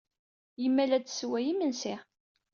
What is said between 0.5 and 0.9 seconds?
Yemma